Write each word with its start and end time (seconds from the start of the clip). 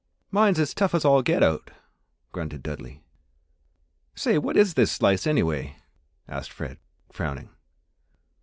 "Mine's 0.31 0.57
as 0.59 0.73
tough 0.73 0.95
as 0.95 1.05
all 1.05 1.21
get 1.21 1.43
out!" 1.43 1.69
grunted 2.31 2.63
Dudley. 2.63 3.03
"Say, 4.15 4.39
what 4.39 4.57
is 4.57 4.73
this 4.73 4.91
slice, 4.91 5.27
anyway?" 5.27 5.75
asked 6.27 6.51
Fred, 6.51 6.79
frowning. 7.11 7.51